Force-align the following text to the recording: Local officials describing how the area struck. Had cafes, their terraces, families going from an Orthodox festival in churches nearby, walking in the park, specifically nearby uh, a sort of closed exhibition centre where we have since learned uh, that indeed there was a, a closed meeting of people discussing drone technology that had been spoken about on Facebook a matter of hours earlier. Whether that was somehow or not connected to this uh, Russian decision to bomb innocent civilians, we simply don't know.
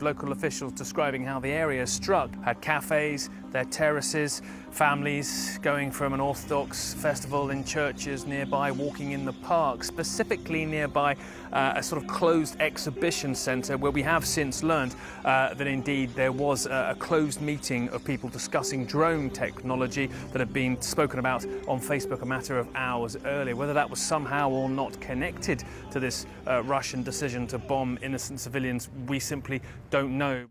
Local 0.00 0.32
officials 0.32 0.72
describing 0.72 1.24
how 1.24 1.40
the 1.40 1.50
area 1.50 1.86
struck. 1.86 2.30
Had 2.42 2.60
cafes, 2.62 3.28
their 3.52 3.64
terraces, 3.64 4.42
families 4.70 5.58
going 5.62 5.90
from 5.90 6.12
an 6.12 6.20
Orthodox 6.20 6.94
festival 6.94 7.50
in 7.50 7.64
churches 7.64 8.26
nearby, 8.26 8.70
walking 8.70 9.12
in 9.12 9.24
the 9.24 9.32
park, 9.32 9.82
specifically 9.84 10.64
nearby 10.64 11.16
uh, 11.52 11.72
a 11.76 11.82
sort 11.82 12.02
of 12.02 12.08
closed 12.08 12.56
exhibition 12.60 13.34
centre 13.34 13.76
where 13.76 13.90
we 13.90 14.02
have 14.02 14.24
since 14.24 14.62
learned 14.62 14.94
uh, 15.24 15.54
that 15.54 15.66
indeed 15.66 16.14
there 16.14 16.32
was 16.32 16.66
a, 16.66 16.90
a 16.90 16.94
closed 16.94 17.40
meeting 17.40 17.88
of 17.88 18.04
people 18.04 18.28
discussing 18.28 18.84
drone 18.84 19.30
technology 19.30 20.06
that 20.32 20.38
had 20.38 20.52
been 20.52 20.80
spoken 20.80 21.18
about 21.18 21.44
on 21.66 21.80
Facebook 21.80 22.22
a 22.22 22.26
matter 22.26 22.58
of 22.58 22.68
hours 22.74 23.16
earlier. 23.24 23.56
Whether 23.56 23.74
that 23.74 23.90
was 23.90 24.00
somehow 24.00 24.50
or 24.50 24.68
not 24.68 25.00
connected 25.00 25.64
to 25.90 26.00
this 26.00 26.26
uh, 26.46 26.62
Russian 26.62 27.02
decision 27.02 27.46
to 27.48 27.58
bomb 27.58 27.98
innocent 28.02 28.40
civilians, 28.40 28.88
we 29.06 29.18
simply 29.18 29.60
don't 29.90 30.16
know. 30.16 30.50